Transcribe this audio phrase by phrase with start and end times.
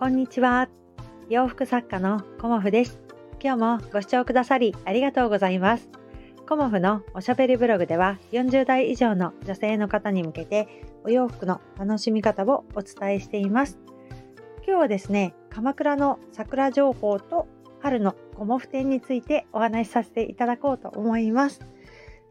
[0.00, 0.66] こんにちは。
[1.28, 2.98] 洋服作家のコモフです。
[3.38, 5.90] 今日もご視聴くださりありがとうございます。
[6.48, 13.78] コモフのおしゃべりブログでは40代以上の女性の方に向けてお洋服の楽しみ方をお伝えしています。
[14.66, 17.46] 今日はですね、鎌倉の桜情報と
[17.80, 21.60] 春のコモフ展についてお話しさせていただこうと思います。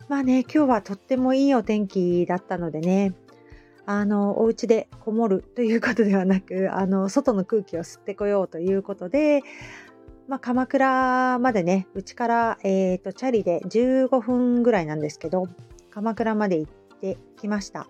[0.08, 3.14] まあね、今日はとってもいいお天気だったのでね、
[3.92, 9.42] あの、お家でこもるということではなく、 あの、外の空気を吸ってこようということで、
[10.28, 15.48] まあ、鎌倉までね、うちから、えっ、ー、と、チャリで15分ぐらいなんですけど、
[15.90, 17.88] 鎌倉まで行ってきました。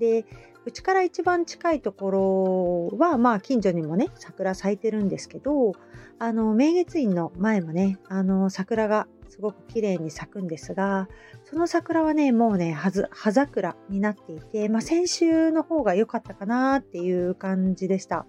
[0.00, 0.26] で、
[0.64, 5.74] うちから一番近いところは、まあ、近所にもね、桜咲いてるんですけど、
[6.18, 11.08] あの、明月院の前もね、あの、桜がすごく綺麗に咲くんですが、
[11.44, 18.26] その桜はね、もうね、葉桜になっていて、まあ、先週の方が良かったかなっていう感じでした。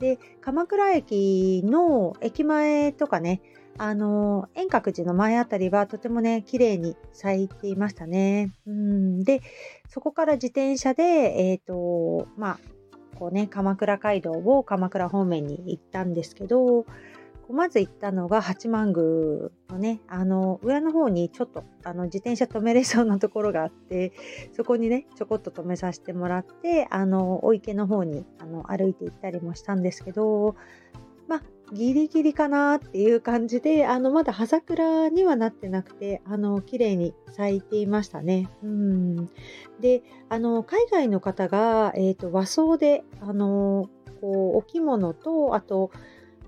[0.00, 3.40] で、鎌倉駅の駅前とかね、
[3.78, 8.52] あの、遠隔寺の前あたりはとてもね、綺麗に咲いていましたね。
[8.66, 9.42] うん、で、
[9.88, 12.58] そこから自転車で、えっ、ー、と、まあ、
[13.18, 16.84] こうね、鎌倉街道を鎌倉方面に行ったんですけど、
[17.48, 18.96] まず行ったのが八幡宮
[19.68, 24.12] のね、あの、上の方にちょっと、あの、自転車止めれそうなところがあって、
[24.52, 30.56] そこにね、ちょこっと止めさせてもらって、あの、お池の方に、あの、歩いて行ったりもしたんですけど、
[31.72, 38.48] ギリギリかなっていう感じで、あの、まだ葉桜にはなってなくて、あの、綺麗に咲いていましたね。
[38.62, 39.26] うん。
[39.80, 45.90] で、あの、海外の方が、えっ、ー、と、和装で、あの、こう、お着物と、あと、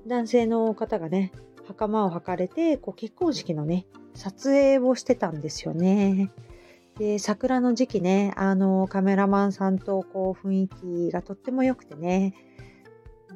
[0.06, 1.32] 男性の方がね、
[1.66, 6.30] 袴を履かれて、こう結婚式のね、撮影をしてたんですよね。
[6.98, 10.68] で、桜の時期ね、あの、カメラマンさんとこう雰囲
[11.08, 12.34] 気がとっても良くてね。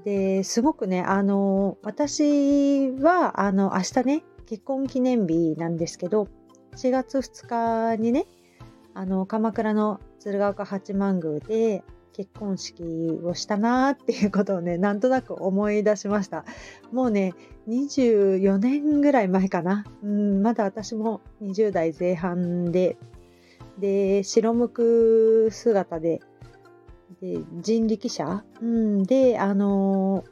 [0.05, 6.29] で、すごくね、あの、私は、あの、明日ね、結婚記念日なんですけど、
[6.77, 8.27] 4月2日にね、
[8.95, 12.83] あの、鎌倉の鶴岡八幡宮で、結婚式
[13.25, 16.45] をしたなーっていうことをね、なんとなく思い出しました。
[16.93, 17.33] もうね、
[17.69, 19.85] 24年ぐらい前かな。
[20.03, 22.97] うん、まだ私も20代前半で、
[23.79, 26.32] で、白むく姿で、で、
[27.61, 30.25] 人力車、うん、で、あの、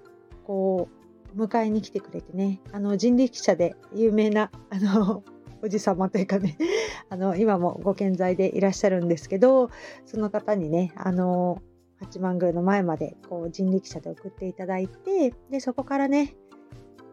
[0.45, 0.89] こ
[1.37, 5.23] う、迎えに来てくれてね、あの、人力車で有名な、あの、
[5.63, 6.57] おじ様というかね、
[7.11, 9.71] あの、今もご健在でいらっしゃるんですけど、
[10.07, 11.63] その方にね、あの、
[12.01, 16.35] 八幡宮の前までこう人力車で送っていただいて、で、そこからね、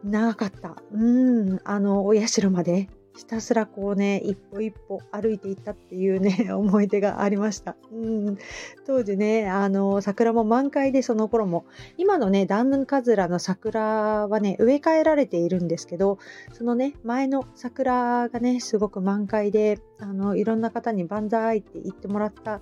[0.02, 0.76] 長かった。
[0.92, 2.88] うん、あの、お社まで
[3.18, 7.74] ひたすらこうね、一歩一歩歩いていったっていうね、 思い出がありました。
[7.92, 8.38] うん、
[8.86, 11.64] 当時ね、あの、桜も満開でその頃も、
[11.96, 16.18] 今のね、ダンヌンカズラの桜はね、植え替えられているんですけど、
[16.52, 22.60] そのね、前の桜がね、すごく満開で、あの、いろんな方に万歳って言ってもらった、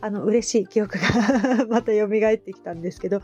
[0.00, 3.22] あの、嬉しい記憶が また蘇ってきたんですけど、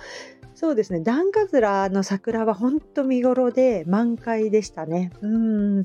[0.54, 1.00] そうですね。
[1.00, 5.10] ダンカズラの桜は本当見頃で満開でしたね。
[5.22, 5.26] う
[5.80, 5.84] ん。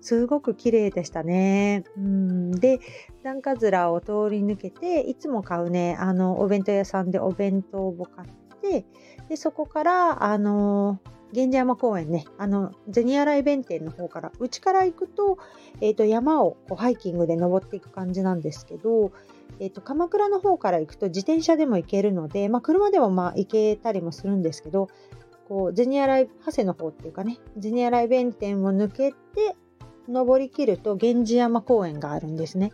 [0.00, 1.84] すごく綺麗でしたね。
[1.96, 2.50] うん。
[2.50, 2.80] で、
[3.22, 8.28] ダンカズラを通り抜けて、いつも買うね、あの、お弁当屋さんでお弁当を買っ
[8.60, 8.84] て、
[9.28, 10.98] で、そこから、あの、
[11.32, 15.38] 源氏山公園ね、あの、銭洗弁天の方から、うちから行くと、
[15.80, 19.12] えっ、ー、と、山をこうハイキングで登っていく感じなんですけど、
[19.60, 24.88] えっ、ー、と、鎌倉の方から行くと自転車でも行けるので、まあ、車でもまあ行けたりもするんですけど、
[25.48, 29.56] こう、銭洗長谷の方っていうかね、銭洗弁天を抜けて、
[30.08, 32.72] 登りきると源氏山公園があるんですね。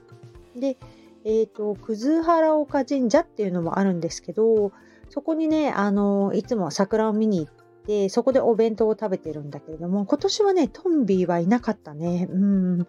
[0.55, 0.77] で、
[1.25, 4.71] えっ、ー、と、葛原岡神社っていうのもあるんですけど、
[5.11, 12.29] そこにね、あの、いつも桜を見に行ってて、そこでお弁当を食べてるんだけれども、今年はね、トンビはいなかったね。
[12.31, 12.81] うん。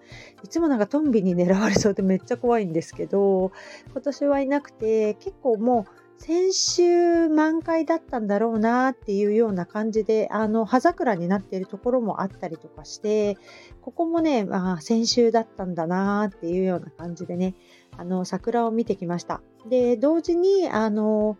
[0.43, 3.51] いつもなんかトンビに狙われそうでめっちゃ怖いんですけど、
[3.91, 13.37] 今年はいなくて、結構もう、先週満開だったんだろうなっていうような感じで、あの、葉桜になっているところもあったりとかして、
[13.81, 17.53] ここもね、まあ、先週だったんだなっていうような感じでね、
[17.97, 19.41] あの、桜を見てきました。
[19.69, 21.37] で、同時に、あの、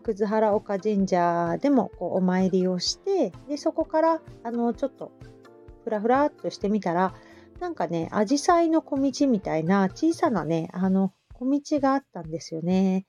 [0.00, 5.12] 葛原岡神社でもこうお参りをしてでそこからあのちょっと
[5.84, 7.14] ふらふらっとしてみたら
[7.60, 13.06] なんかねアジサイの小道みたいな小さなねあの小道があったんですよね。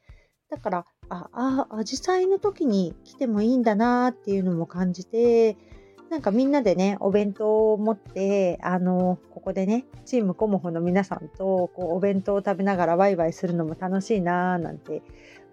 [0.49, 5.57] だからああアジサイの時に来てもいいんだなっていうのも感じて
[6.09, 15.01] なんかみんなでね、お弁当を持って、あの、ここでね、チームコモフの皆さんと、こう、お弁当を食べながらワイワイするのも楽しいなーなんて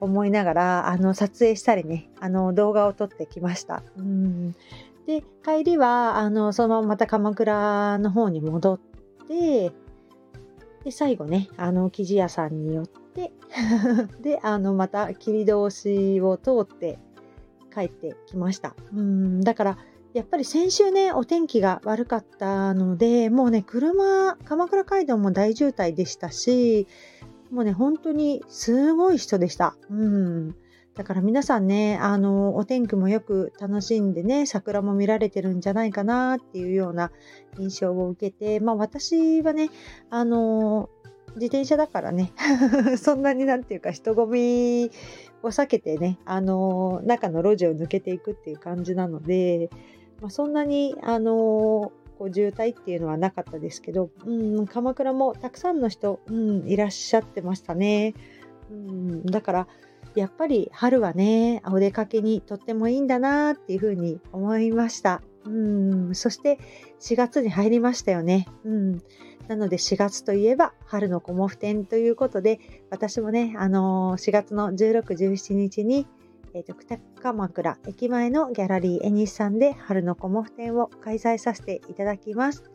[0.01, 3.83] 思いながら、あの、撮影したりね、あの、動画を撮ってきました。
[3.97, 4.53] うん。
[5.07, 8.81] で、帰りは、あの、そのまままた鎌倉の方に戻っ
[9.29, 9.73] て、
[10.85, 13.33] で、最後ね、あの、生地屋さんに寄って
[14.21, 16.99] で、あの、また切り通しを通って
[17.75, 18.75] 帰ってきました。
[18.95, 19.79] うん、だから、
[20.15, 26.87] やっぱり先週ね、お天気が悪かったので、もうね、車、鎌倉街道も大渋滞でしたし、
[27.51, 29.77] もうね、本当にすごい人でした。
[29.91, 30.55] うん。
[30.95, 37.11] だから皆さんね、あの、お天気もよく楽しんでね、桜も見られてるんじゃないかなっていうような
[37.59, 39.71] 印象を受けて、まあ私はね、
[40.11, 40.91] あの、
[41.35, 42.33] 自転車だからね、
[42.97, 44.91] そんなになんていうか人混み
[45.43, 49.71] を避けてね、あの、中の路地を抜けていくっていう感じなので、
[50.21, 54.33] まあ、そんなに、あのこう渋滞っていうのはなかったですけど、う
[54.63, 58.15] ん、鎌倉もたくさんの人、うん、いらっしゃってましたね。
[58.71, 59.69] うん、だから、
[60.15, 65.23] やっぱり春はね、お出かけにとってもいいんだなっていうふうに思いました。
[65.45, 66.59] うん、そして
[67.01, 68.47] 4月に入りましたよね。
[68.65, 69.03] うん、
[69.49, 76.07] なので4月といえば春のコモフ展ということで、私もね、あのー、4月の16、17日に
[76.57, 82.71] えーと、北鎌倉駅前のギャラリーエニスさんで春のコモフ展を開催させていただきます。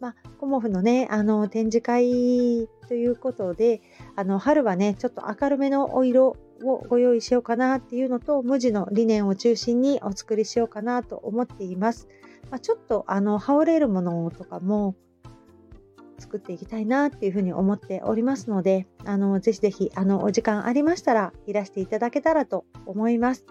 [0.00, 3.80] まあ、コモフのね、あの展示会ということで、
[4.16, 12.08] あの春はね、ちょっと明るめのお色をご用意しようかなっていうのと、無地の理念を中心にお作りしようかなと思っています。
[12.50, 14.94] まあ、ちょっとあの羽織れるものとかも
[16.22, 23.44] 作っていきたいなっていうふうに思っておりますので、あの、ぜひぜひ、あの、お時間ありましたら、いらしていただけたらと思います。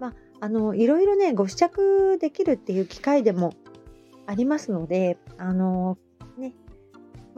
[0.00, 3.52] まあ、あの、いろいろね、ご試着できるっていう機会でも
[4.26, 5.96] ありますので、あの、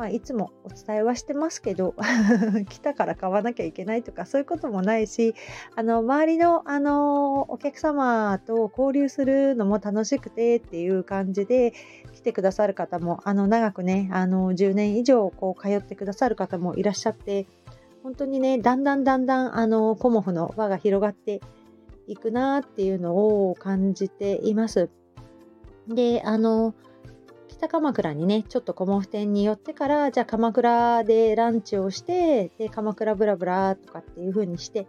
[0.00, 1.94] まあ、いつもお伝えはしてますけど
[2.70, 5.34] 来たから買わなきゃいけないとかそういうこともないし
[5.76, 11.74] あの周りのあのお客様と交流するのも楽しくてっていう感じで
[12.14, 17.46] 来てくださる方もあの長くねあの10年以上こう通ってくださる方もいらっしゃって
[18.02, 21.42] 本当にねだんだんだんだんあのコモフの輪が広がって
[22.06, 23.16] いくなっていうの
[23.50, 24.88] を感じています。
[25.88, 26.74] であの
[27.60, 34.86] 北鎌倉にねちょっとコモフ店に寄ってからじゃあ鎌倉でランチをしてで鎌倉ブラブラとかっていう風にして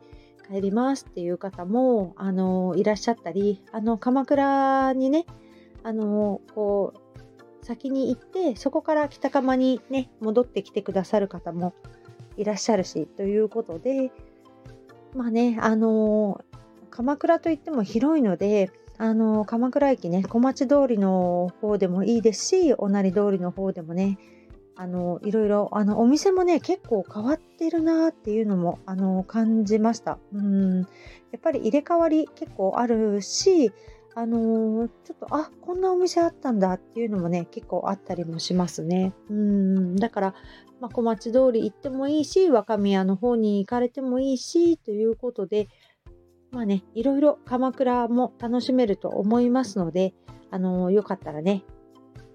[0.50, 5.26] 帰りますっていう方もあのいらっしゃったりあの鎌倉にね
[5.84, 11.74] あのこう先に行ってそこから北鎌にね戻ってきてくださる方も
[12.38, 14.14] いらっしゃるしということで
[15.14, 16.40] まあねあの
[17.02, 18.70] 鎌倉といっても広いので
[19.00, 24.20] あの鎌倉駅ね小町通りの方でもいいですしおなり通りの方でもね
[24.76, 30.20] あのいろいろあのお店もね結構変わってるなっていうのもあの感じました。
[30.32, 30.82] うん。
[30.82, 30.86] や
[31.38, 33.72] っぱり入れ替わり結構あるし
[34.14, 39.14] あのちょっとあこんなお店あったんだっていうのもね結構あったりもしますね。
[39.28, 39.96] うん。
[39.96, 40.36] だから、
[40.80, 45.68] まあ、小町通り行ってもいいし若宮の方に行かれてもいいしということで
[46.52, 50.14] まあね、いろいろ鎌倉も楽しめると思いますので、
[50.50, 51.64] あのー、よかったらね、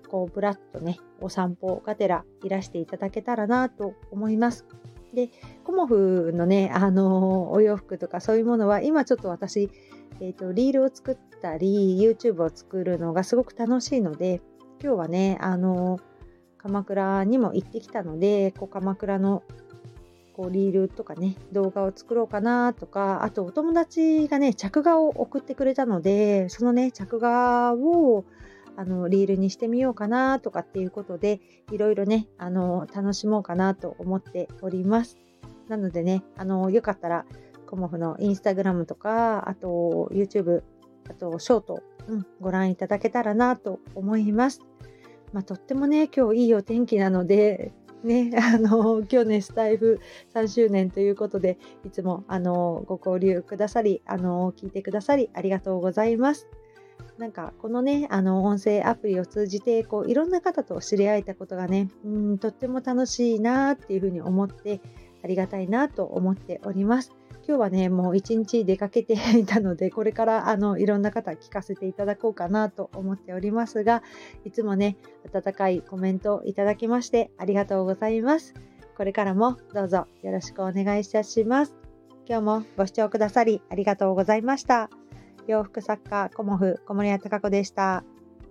[0.08, 4.64] こう、ぶらっとね、お散歩がてらいらしていただけたらなと思います。
[5.12, 5.28] で、
[5.64, 9.70] コモフのね、あのー、お洋服とかそういうものは、今ちょっと私、
[10.20, 14.40] えっ、ー、と、リールを作ったり、YouTube を作るのがすごく楽しいので、
[14.82, 15.98] 今日はね、あの
[16.58, 19.42] 鎌倉にも行ってきたので、こう鎌倉の
[20.36, 28.26] こうリールとかね動画を作ろうかなとかあとお友達がね着画を送ってくれたのでそのね着画を
[28.76, 31.40] あのリールにしてみようかなとかっていうことで
[31.72, 35.16] いろいろねあの楽しもうかなと思っております。
[35.68, 37.24] なのでねあのよかったら
[37.66, 40.62] コモフのインスタグラムとかあと YouTube
[41.08, 44.60] あとショート、うん、ご覧いただけたらなと思います。
[45.32, 47.72] まあ、とってもね今日いいお天気なので
[48.02, 50.00] ね、 あの今日ねスタイフ
[50.34, 56.48] 3周年ということでいつもあのご交流くださりあの聞いてくださりありがとうございます。
[57.18, 64.82] なんかこのねあの音声アプリを通じてこういろんな方と知り合えたことがねうんとっても楽しいなっていうふうに思って
[65.24, 67.15] ありがたいなと思っております。
[67.48, 74.02] 今日はね、もう一日出かけていたので、これからあのいろんな方聞かせていただこうかなと思っておりますが、
[74.44, 74.96] いつもね、
[75.32, 78.52] 温かいコメントをいただきましてありがとうございます。
[78.96, 81.74] これからもどうぞよろしくお願いいたします。
[82.28, 84.90] 今日もご視聴くださりありがとうございました。
[85.46, 88.02] 洋服作家、コモフ、小森屋隆子でした。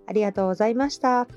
[0.08, 1.28] ありがとうございました。